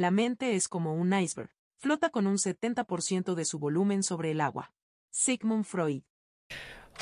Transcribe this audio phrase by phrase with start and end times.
[0.00, 4.40] La mente es como un iceberg, flota con un 70% de su volumen sobre el
[4.40, 4.72] agua.
[5.10, 6.04] Sigmund Freud.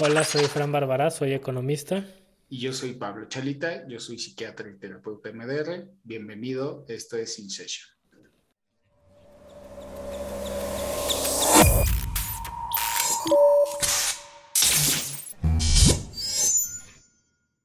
[0.01, 2.05] Hola, soy Fran Bárbara, soy economista.
[2.49, 5.93] Y yo soy Pablo Chalita, yo soy psiquiatra y terapeuta MDR.
[6.03, 7.49] Bienvenido, esto es In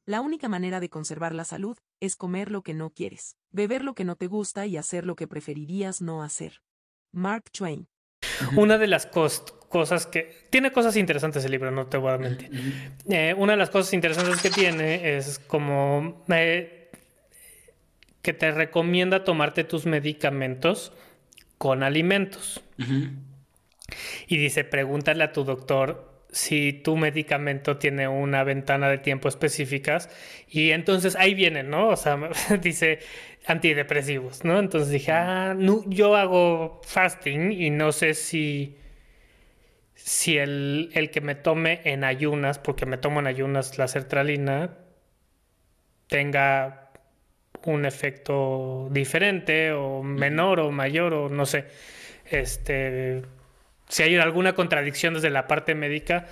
[0.05, 3.93] La única manera de conservar la salud es comer lo que no quieres, beber lo
[3.93, 6.61] que no te gusta y hacer lo que preferirías no hacer.
[7.13, 7.87] Mark Twain.
[8.57, 10.47] Una de las cosas que...
[10.49, 12.49] Tiene cosas interesantes el libro, no te voy a mentir.
[13.09, 16.25] Eh, una de las cosas interesantes que tiene es como...
[16.27, 16.91] Eh,
[18.21, 20.93] que te recomienda tomarte tus medicamentos
[21.57, 22.61] con alimentos.
[24.27, 30.09] Y dice, pregúntale a tu doctor si tu medicamento tiene una ventana de tiempo específicas
[30.49, 31.89] y entonces ahí vienen, ¿no?
[31.89, 32.17] O sea,
[32.61, 32.99] dice
[33.45, 34.59] antidepresivos, ¿no?
[34.59, 38.77] Entonces dije, ah, no, yo hago fasting y no sé si,
[39.95, 44.77] si el, el, que me tome en ayunas, porque me tomo en ayunas la sertralina,
[46.07, 46.91] tenga
[47.65, 51.65] un efecto diferente o menor o mayor o no sé.
[52.25, 53.21] Este,
[53.87, 56.27] si hay alguna contradicción desde la parte médica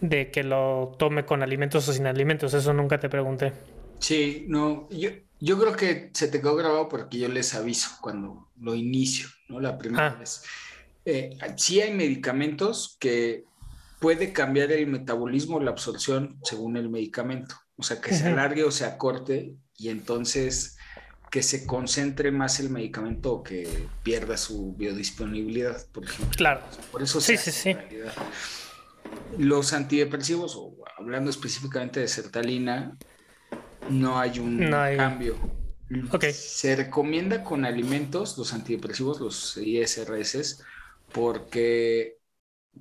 [0.00, 2.54] de que lo tome con alimentos o sin alimentos.
[2.54, 3.52] Eso nunca te pregunté.
[3.98, 8.48] Sí, no, yo, yo creo que se te quedó grabado porque yo les aviso cuando
[8.58, 9.60] lo inicio, ¿no?
[9.60, 10.16] La primera ah.
[10.18, 10.42] vez.
[11.04, 13.44] Eh, sí hay medicamentos que
[14.00, 17.56] puede cambiar el metabolismo, la absorción según el medicamento.
[17.76, 20.76] O sea, que se alargue o se acorte y entonces
[21.30, 26.36] que se concentre más el medicamento o que pierda su biodisponibilidad, por ejemplo.
[26.36, 26.60] Claro.
[26.90, 27.76] Por eso sí, sí, sí.
[29.38, 32.98] Los antidepresivos, o hablando específicamente de sertalina,
[33.88, 35.36] no hay un cambio.
[36.12, 36.32] Okay.
[36.32, 40.62] Se recomienda con alimentos los antidepresivos, los ISRS,
[41.12, 42.18] porque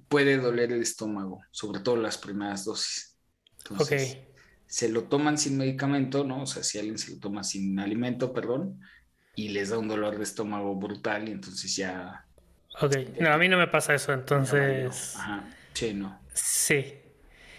[0.08, 3.16] puede doler el estómago, sobre todo las primeras dosis.
[3.70, 4.18] Entonces,
[4.70, 6.44] se lo toman sin medicamento, ¿no?
[6.44, 8.80] O sea, si alguien se lo toma sin alimento, perdón,
[9.34, 12.28] y les da un dolor de estómago brutal y entonces ya...
[12.80, 15.16] Ok, no, a mí no me pasa eso, entonces...
[15.16, 15.44] Ajá,
[15.74, 16.22] sí, no.
[16.34, 16.94] Sí.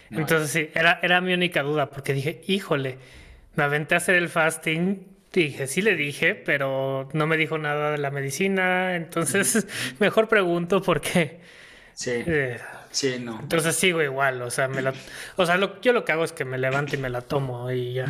[0.09, 2.97] entonces sí, era, era mi única duda, porque dije, híjole,
[3.55, 7.91] me aventé a hacer el fasting, dije, sí le dije, pero no me dijo nada
[7.91, 9.67] de la medicina, entonces
[9.99, 11.41] mejor pregunto porque...
[11.93, 12.23] Sí.
[12.25, 12.57] Eh,
[12.91, 13.39] Sí, no.
[13.39, 14.93] Entonces sigo igual, o sea, me la,
[15.37, 17.71] o sea lo, yo lo que hago es que me levanto y me la tomo
[17.71, 18.05] y ya.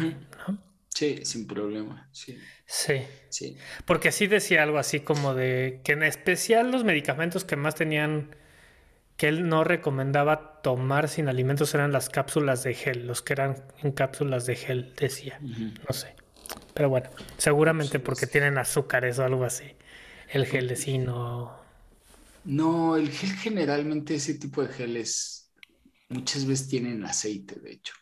[0.89, 2.37] Sí, sin problema, sí.
[2.65, 3.01] Sí.
[3.29, 3.57] Sí.
[3.85, 8.35] Porque así decía algo así como de que en especial los medicamentos que más tenían
[9.15, 13.63] que él no recomendaba tomar sin alimentos eran las cápsulas de gel, los que eran
[13.83, 15.39] en cápsulas de gel, decía.
[15.41, 16.15] No sé.
[16.73, 19.75] Pero bueno, seguramente porque tienen azúcares o algo así.
[20.27, 21.60] El gelecino
[22.43, 25.51] no, el gel generalmente, ese tipo de geles,
[26.09, 27.93] muchas veces tienen aceite, de hecho.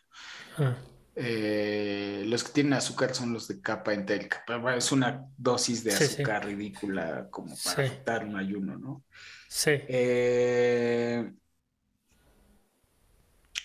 [0.58, 0.76] Ah.
[1.16, 4.44] Eh, los que tienen azúcar son los de capa entérica.
[4.76, 9.04] Es una dosis de azúcar ridícula como para dar un ayuno, ¿no?
[9.48, 9.72] Sí.
[9.88, 11.32] Eh,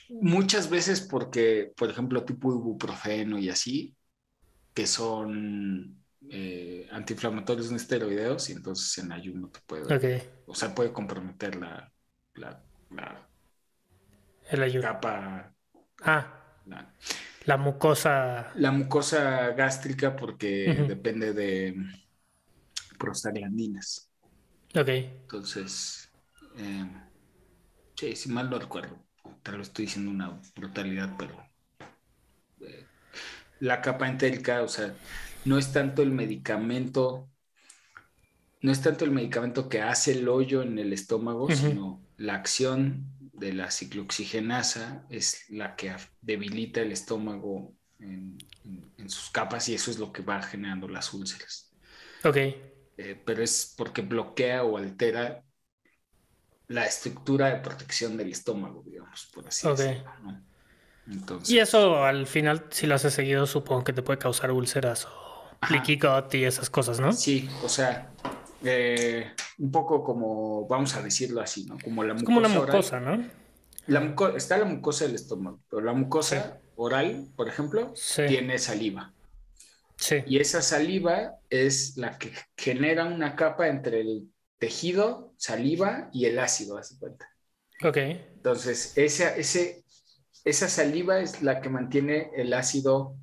[0.09, 3.95] muchas veces porque, por ejemplo, tipo ibuprofeno y así,
[4.73, 10.91] que son eh, antiinflamatorios no esteroideos y entonces en ayuno te puede, o sea, puede
[10.91, 11.91] comprometer la,
[12.35, 13.27] la,
[14.49, 15.53] El capa.
[16.01, 16.41] Ah.
[17.45, 18.51] La, mucosa.
[18.55, 21.75] La mucosa gástrica porque depende de
[22.97, 24.09] prostaglandinas.
[24.75, 24.87] Ok.
[24.87, 26.11] Entonces,
[26.57, 26.85] eh,
[27.95, 28.97] sí, si mal no recuerdo,
[29.43, 31.35] tal vez estoy diciendo una brutalidad, pero
[32.61, 32.85] eh,
[33.59, 34.93] la capa entérica, o sea,
[35.45, 37.29] no es tanto el medicamento,
[38.61, 43.05] no es tanto el medicamento que hace el hoyo en el estómago, sino la acción
[43.33, 48.37] de la ciclooxigenasa es la que debilita el estómago en,
[49.07, 51.71] sus capas y eso es lo que va generando las úlceras.
[52.23, 52.37] Ok.
[52.37, 55.43] Eh, pero es porque bloquea o altera
[56.67, 60.11] la estructura de protección del estómago, digamos, por así decirlo.
[61.47, 65.34] y eso al final, si lo haces seguido, supongo que te puede causar úlceras o
[65.69, 65.99] Leaky
[66.33, 67.13] y esas cosas, ¿no?
[67.13, 68.11] Sí, o sea,
[68.63, 71.77] eh, un poco como, vamos a decirlo así, ¿no?
[71.83, 72.25] Como la mucosa.
[72.25, 73.29] como una mucosa, ¿no?
[73.87, 77.93] La está la mucosa del estómago, pero la mucosa oral, por ejemplo,
[78.27, 79.13] tiene saliva.
[79.97, 80.17] Sí.
[80.25, 86.39] Y esa saliva es la que genera una capa entre el tejido, saliva y el
[86.39, 87.29] ácido, ¿hace cuenta?
[87.83, 87.97] Ok.
[87.97, 89.83] Entonces, esa, ese,
[90.43, 93.15] esa saliva es la que mantiene el ácido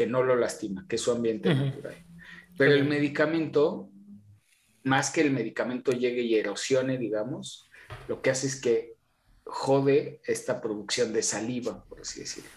[0.00, 1.94] que no lo lastima, que es su ambiente natural.
[2.56, 3.90] Pero el medicamento
[4.82, 7.68] más que el medicamento llegue y erosione, digamos,
[8.08, 8.94] lo que hace es que
[9.44, 12.48] jode esta producción de saliva, por así decirlo.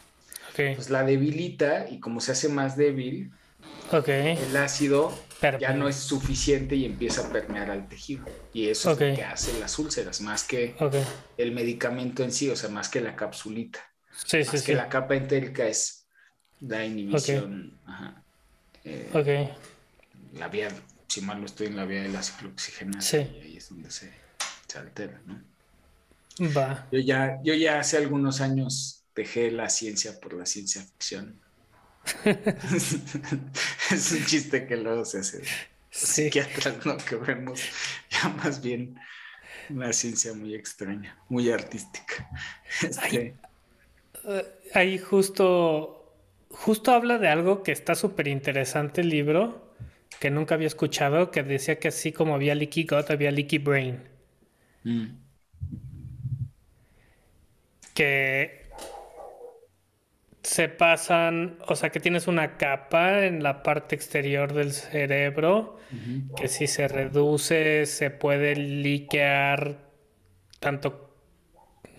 [0.56, 3.34] Pues la debilita y como se hace más débil,
[3.92, 5.14] el ácido
[5.60, 8.24] ya no es suficiente y empieza a permear al tejido.
[8.54, 10.78] Y eso es lo que hace las úlceras, más que
[11.36, 13.82] el medicamento en sí, o sea, más que la capsulita.
[14.26, 16.03] Sí, más que la capa entérica es
[16.68, 17.78] la inhibición.
[18.84, 19.50] Eh,
[20.34, 20.70] la vía,
[21.08, 24.12] si mal no estoy en la vía de la ciclooxigenasa, y ahí es donde se,
[24.68, 25.42] se altera, ¿no?
[26.56, 26.88] Va.
[26.92, 31.40] Yo ya, yo ya hace algunos años dejé la ciencia por la ciencia ficción.
[32.26, 35.44] es un chiste que luego se hace.
[35.92, 36.24] Sí.
[36.24, 36.98] Psiquiatras, ¿no?
[36.98, 37.62] Que vemos
[38.10, 39.00] ya más bien
[39.70, 42.30] una ciencia muy extraña, muy artística.
[42.82, 43.36] Este...
[44.74, 46.03] Ahí, justo,
[46.54, 49.74] justo habla de algo que está súper interesante el libro,
[50.20, 54.00] que nunca había escuchado, que decía que así como había leaky gut, había leaky brain.
[54.84, 55.06] Mm.
[57.94, 58.64] Que
[60.44, 65.78] se pasan, o sea que tienes una capa en la parte exterior del cerebro
[66.36, 69.78] que si se reduce se puede liquear
[70.60, 71.16] tanto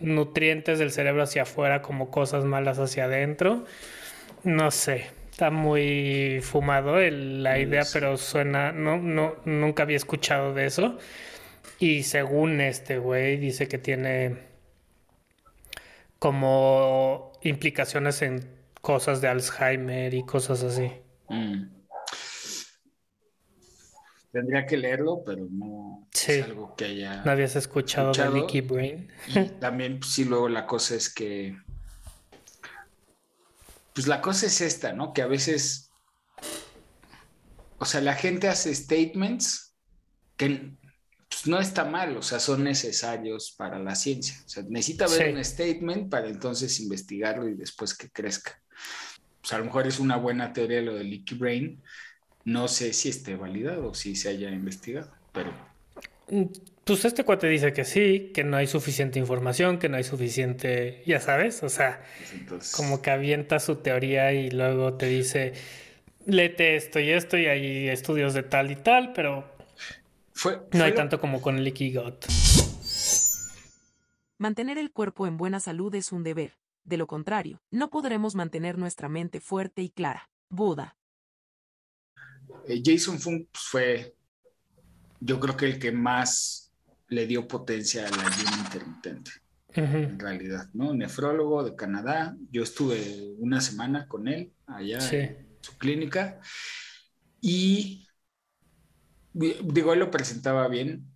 [0.00, 3.64] nutrientes del cerebro hacia afuera como cosas malas hacia adentro.
[4.44, 10.67] No sé, está muy fumado la idea, pero suena, no, no, nunca había escuchado de
[10.67, 10.99] eso.
[11.79, 14.37] Y según este güey dice que tiene
[16.19, 18.49] como implicaciones en
[18.81, 20.91] cosas de Alzheimer y cosas así.
[21.29, 21.64] Mm.
[24.31, 27.23] Tendría que leerlo, pero no es algo que haya.
[27.25, 29.08] ¿No habías escuchado, de Leaky Brain?
[29.29, 31.56] Y también, pues, sí, luego la cosa es que.
[33.94, 35.12] Pues la cosa es esta, ¿no?
[35.12, 35.91] Que a veces.
[37.79, 39.75] O sea, la gente hace statements
[40.37, 40.75] que
[41.29, 44.37] pues, no está mal, o sea, son necesarios para la ciencia.
[44.44, 48.61] O sea, necesita ver un statement para entonces investigarlo y después que crezca.
[49.41, 51.82] Pues a lo mejor es una buena teoría lo del leaky brain.
[52.44, 55.52] No sé si esté validado o si se haya investigado, pero...
[56.84, 61.02] Pues este cuate dice que sí, que no hay suficiente información, que no hay suficiente,
[61.06, 62.02] ya sabes, o sea,
[62.76, 65.54] como que avienta su teoría y luego te dice,
[66.26, 69.50] léete esto y esto y hay estudios de tal y tal, pero
[70.72, 71.94] no hay tanto como con el Leaky
[74.36, 76.58] Mantener el cuerpo en buena salud es un deber.
[76.84, 80.28] De lo contrario, no podremos mantener nuestra mente fuerte y clara.
[80.50, 80.98] Buda.
[82.69, 84.14] Eh, Jason Funk pues, fue,
[85.20, 86.63] yo creo que el que más
[87.08, 89.30] le dio potencia al ayuno intermitente.
[89.76, 90.94] En realidad, ¿no?
[90.94, 92.36] Nefrólogo de Canadá.
[92.52, 96.40] Yo estuve una semana con él allá en su clínica.
[97.40, 98.06] Y
[99.32, 101.06] digo, él lo presentaba bien.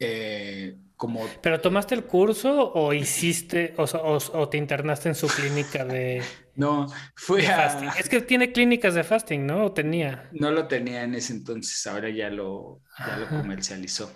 [0.00, 1.24] Eh, como...
[1.40, 6.22] ¿Pero tomaste el curso o hiciste o, te internaste en su clínica de...
[6.56, 7.94] No, fue a...
[7.96, 9.66] Es que tiene clínicas de fasting, ¿no?
[9.66, 10.28] ¿O tenía?
[10.32, 14.10] No lo tenía en ese entonces, ahora ya lo, ya lo comercializó.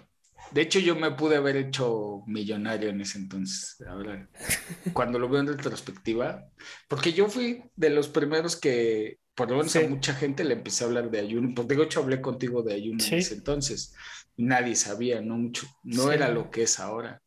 [0.52, 3.76] De hecho, yo me pude haber hecho millonario en ese entonces.
[3.86, 4.28] Ahora,
[4.92, 6.46] cuando lo veo en retrospectiva,
[6.88, 10.84] porque yo fui de los primeros que por lo menos a mucha gente le empecé
[10.84, 11.54] a hablar de ayuno.
[11.54, 13.94] Pues de hecho hablé contigo de ayuno en ese entonces.
[14.36, 17.22] Nadie sabía, no mucho, no era lo que es ahora.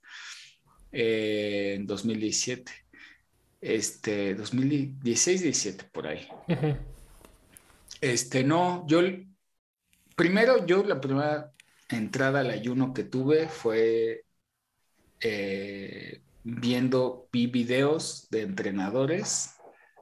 [0.92, 2.72] Eh, en 2017.
[3.60, 6.28] Este, 2016, 17, por ahí.
[8.00, 9.02] Este, no, yo,
[10.16, 11.55] primero, yo la primera
[11.98, 14.26] entrada al ayuno que tuve fue
[15.22, 19.56] eh, viendo, vi videos de entrenadores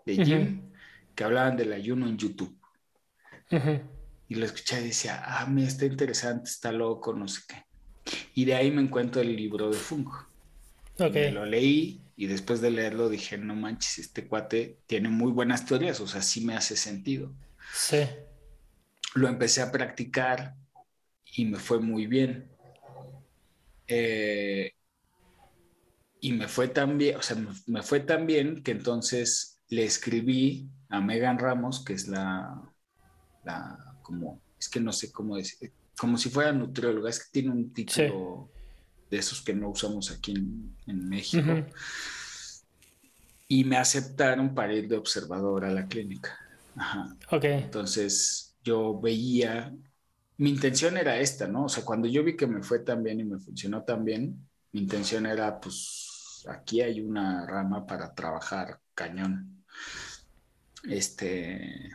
[0.05, 0.71] de gym
[1.15, 2.57] que hablaban del ayuno en YouTube.
[4.27, 7.65] Y lo escuché y decía, ah, me está interesante, está loco, no sé qué.
[8.33, 10.27] Y de ahí me encuentro el libro de Funko.
[10.97, 15.99] lo leí y después de leerlo dije, no manches, este cuate tiene muy buenas teorías,
[15.99, 17.31] o sea, sí me hace sentido.
[17.73, 18.05] Sí.
[19.15, 20.55] Lo empecé a practicar
[21.35, 22.49] y me fue muy bien.
[23.87, 24.71] Eh,
[26.21, 27.37] y me fue tan bien, o sea,
[27.67, 32.61] me fue tan bien que entonces le escribí a Megan Ramos, que es la,
[33.43, 37.49] la, como, es que no sé cómo decir, como si fuera nutrióloga, es que tiene
[37.49, 38.49] un título
[39.09, 41.65] de esos que no usamos aquí en, México.
[43.47, 46.37] Y me aceptaron para ir de observador a la clínica.
[46.75, 47.15] Ajá.
[47.29, 47.43] Ok.
[47.43, 49.73] Entonces yo veía,
[50.37, 51.65] mi intención era esta, ¿no?
[51.65, 54.49] O sea, cuando yo vi que me fue tan bien y me funcionó tan bien,
[54.71, 59.63] mi intención era, pues, aquí hay una rama para trabajar cañón.
[60.89, 61.89] Este.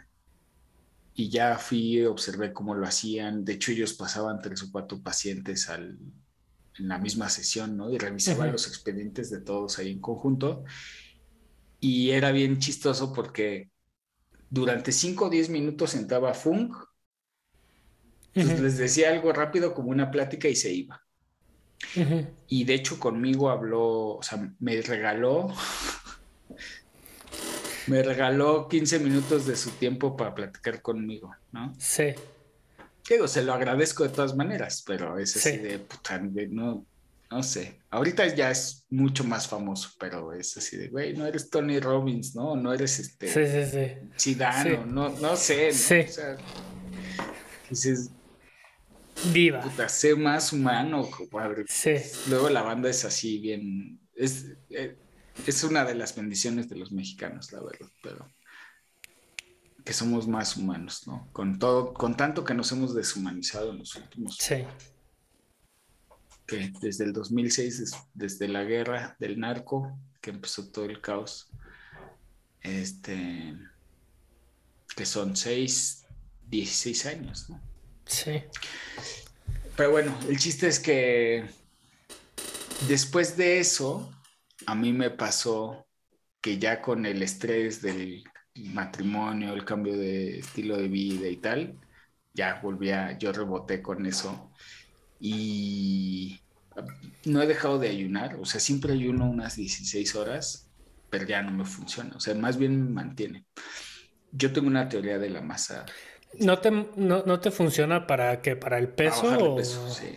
[1.15, 3.45] y ya fui, observé cómo lo hacían.
[3.45, 5.99] De hecho, ellos pasaban tres o cuatro pacientes al,
[6.79, 7.91] en la misma sesión, ¿no?
[7.91, 10.65] Y revisaban los expedientes de todos ahí en conjunto.
[11.81, 13.71] Y era bien chistoso porque
[14.51, 16.75] durante 5 o 10 minutos sentaba Funk,
[18.41, 21.03] entonces les decía algo rápido como una plática y se iba.
[22.49, 25.49] Y de hecho conmigo habló, o sea, me regaló,
[27.87, 31.75] me regaló 15 minutos de su tiempo para platicar conmigo, ¿no?
[31.79, 32.15] Sí.
[33.09, 36.85] Digo, se lo agradezco de todas maneras, pero es así de puta, no,
[37.31, 37.79] no sé.
[37.91, 42.35] Ahorita ya es mucho más famoso, pero es así de, güey, no eres Tony Robbins,
[42.35, 42.57] ¿no?
[42.57, 43.29] No eres este.
[43.29, 44.09] Sí, sí, sí.
[44.19, 45.73] Zidane, no, no sé.
[45.73, 46.01] Sí.
[46.01, 46.37] O sea,
[47.71, 48.11] dices.
[49.33, 49.61] Viva.
[49.61, 51.65] Puta, sé más humano, compadre.
[51.69, 51.97] Sí.
[52.29, 54.01] Luego la banda es así, bien.
[54.15, 54.97] Es, eh,
[55.47, 58.27] es una de las bendiciones de los mexicanos, la verdad, pero
[59.85, 61.29] que somos más humanos, ¿no?
[61.33, 64.37] Con todo, con tanto que nos hemos deshumanizado en los últimos.
[64.39, 64.65] Sí.
[66.47, 71.51] Que desde el 2006, desde la guerra del narco, que empezó todo el caos,
[72.61, 73.57] este,
[74.95, 76.05] que son seis,
[76.51, 77.61] 16 años, ¿no?
[78.09, 78.43] Sí.
[79.77, 81.45] Pero bueno, el chiste es que
[82.89, 84.13] después de eso,
[84.67, 85.87] a mí me pasó
[86.41, 88.25] que ya con el estrés del
[88.55, 91.79] matrimonio, el cambio de estilo de vida y tal,
[92.35, 94.51] ya volví a, yo reboté con eso
[95.21, 96.41] y
[97.25, 100.71] no he dejado de ayunar, o sea, siempre ayuno unas 16 horas,
[101.11, 103.47] pero ya no me funciona, o sea, más bien me mantiene.
[104.31, 105.87] Yo tengo una teoría de la masa.
[106.35, 108.55] ¿No te, no, te funciona para qué?
[108.55, 109.57] ¿Para el peso?
[109.65, 110.15] sí,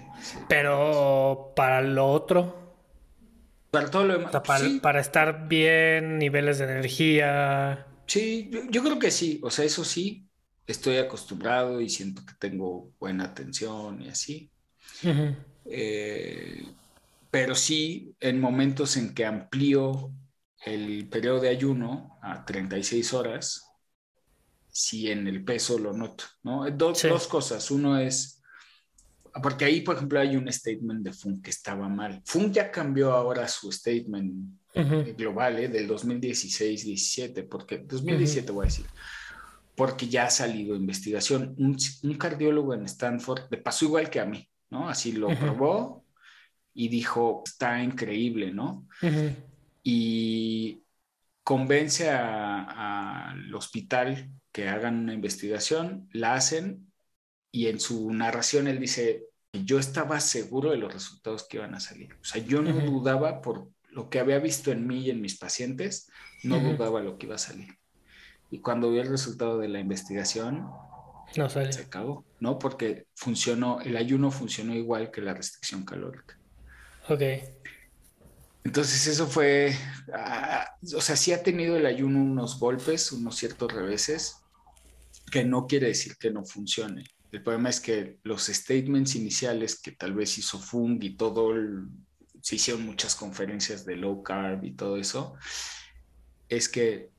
[0.47, 2.75] Pero para lo otro.
[3.71, 4.31] Para todo lo demás.
[4.81, 7.87] para, estar bien, niveles de energía.
[8.05, 10.27] Sí, yo, creo que sí, o sea, eso sí,
[10.67, 14.51] estoy acostumbrado y siento que tengo buena atención y así.
[15.65, 16.65] Eh,
[17.31, 20.11] pero sí, en momentos en que amplío
[20.65, 23.70] el periodo de ayuno a 36 horas,
[24.71, 26.69] sí en el peso lo noto, ¿no?
[26.71, 27.69] Dos, dos cosas.
[27.71, 28.41] Uno es,
[29.41, 32.21] porque ahí, por ejemplo, hay un statement de Funk que estaba mal.
[32.25, 34.59] Funk ya cambió ahora su statement
[35.17, 35.67] global ¿eh?
[35.67, 38.85] del 2016-17, porque 2017 voy a decir,
[39.75, 41.55] porque ya ha salido investigación.
[41.57, 44.89] Un, cardiólogo en Stanford le pasó igual que a mí, ¿no?
[44.89, 46.05] Así lo probó
[46.73, 48.87] y dijo, está increíble, ¿no?
[49.83, 50.80] Y
[51.43, 56.91] convence al hospital que hagan una investigación, la hacen
[57.51, 61.79] y en su narración él dice, yo estaba seguro de los resultados que iban a
[61.79, 62.13] salir.
[62.21, 65.37] O sea, yo no dudaba por lo que había visto en mí y en mis
[65.37, 66.09] pacientes,
[66.43, 67.77] no dudaba lo que iba a salir.
[68.49, 70.69] Y cuando vi el resultado de la investigación,
[71.35, 72.59] no se acabó, ¿no?
[72.59, 76.37] Porque funcionó, el ayuno funcionó igual que la restricción calórica.
[77.09, 77.21] Ok.
[78.63, 79.75] Entonces eso fue,
[80.13, 84.37] ah, o sea, sí ha tenido el ayuno unos golpes, unos ciertos reveses,
[85.31, 87.03] que no quiere decir que no funcione.
[87.31, 91.53] El problema es que los statements iniciales que tal vez hizo Fung y todo
[92.41, 95.35] se hicieron muchas conferencias de low carb y todo eso,
[96.49, 97.09] es que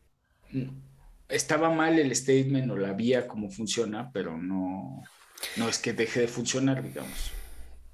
[1.28, 5.02] estaba mal el statement o la vía como funciona, pero no,
[5.56, 7.32] no es que deje de funcionar, digamos.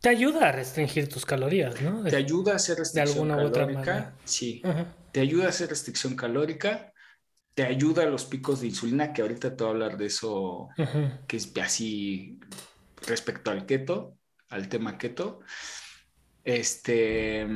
[0.00, 2.04] Te ayuda a restringir tus calorías, ¿no?
[2.04, 4.14] Te ayuda a hacer restricción calórica.
[4.24, 4.62] Sí.
[5.12, 6.92] Te ayuda a hacer restricción calórica.
[7.54, 10.68] Te ayuda a los picos de insulina, que ahorita te voy a hablar de eso,
[11.26, 12.38] que es así
[13.04, 14.16] respecto al keto,
[14.50, 15.40] al tema keto.
[16.44, 17.46] Este.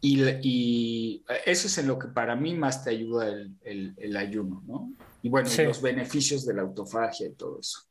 [0.00, 3.28] Y, eso es en lo que para mí más te ayuda
[3.62, 4.94] el, ayuno, ¿no?
[5.22, 7.87] Y bueno, los beneficios de la autofagia y todo eso.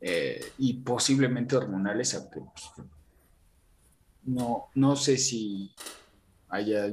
[0.00, 2.88] Eh, y posiblemente hormonales, aunque pues,
[4.24, 5.74] no, no sé si
[6.48, 6.86] haya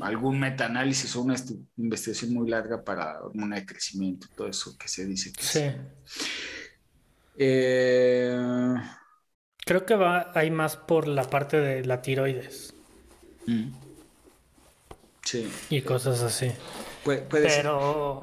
[0.00, 1.34] algún metaanálisis o una
[1.76, 5.60] investigación muy larga para hormona de crecimiento, todo eso que se dice que sí.
[7.36, 8.36] Eh,
[9.64, 12.74] Creo que va hay más por la parte de la tiroides.
[13.46, 13.87] Mm.
[15.28, 15.46] Sí.
[15.68, 16.50] Y cosas así.
[17.04, 18.22] puede Pero.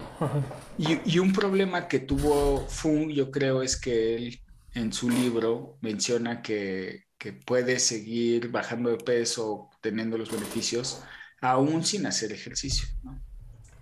[0.79, 4.41] Y, un problema que tuvo Fung, yo creo, es que él
[4.73, 7.05] en su libro menciona que,
[7.45, 11.03] puede seguir bajando de peso, teniendo los beneficios,
[11.41, 12.87] aún sin hacer ejercicio.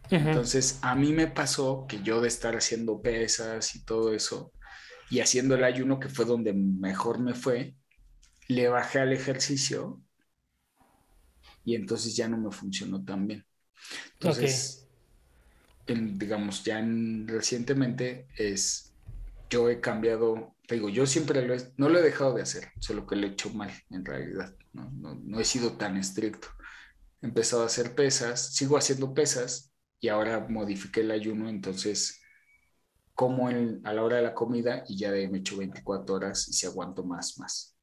[0.10, 4.52] Entonces, a mí me pasó que yo de estar haciendo pesas y todo eso,
[5.10, 7.76] y haciendo el ayuno, que fue donde mejor me fue,
[8.48, 10.02] le bajé al ejercicio
[11.64, 13.46] y entonces ya no me funcionó tan bien.
[14.14, 14.88] Entonces,
[15.88, 16.86] digamos, ya
[17.26, 18.94] recientemente es,
[19.50, 23.06] yo he cambiado, te digo, yo siempre lo no lo he dejado de hacer, solo
[23.06, 26.48] que lo he hecho mal en realidad, no, no he sido tan estricto.
[27.22, 32.20] He empezado a hacer pesas, sigo haciendo pesas y ahora modifiqué el ayuno, entonces
[33.16, 36.54] como a la hora de la comida y ya de me echo 24 horas y
[36.54, 37.76] si aguanto más, más.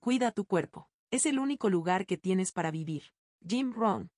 [0.00, 0.88] Cuida tu cuerpo.
[1.10, 3.12] Es el único lugar que tienes para vivir.
[3.46, 4.10] Jim Rohn.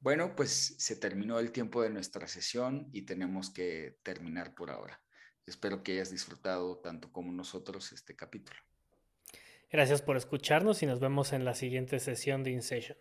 [0.00, 5.00] Bueno, pues se terminó el tiempo de nuestra sesión y tenemos que terminar por ahora.
[5.46, 8.58] Espero que hayas disfrutado tanto como nosotros este capítulo.
[9.70, 12.98] Gracias por escucharnos y nos vemos en la siguiente sesión de InSession.